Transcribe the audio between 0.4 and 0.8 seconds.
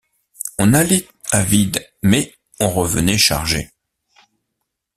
On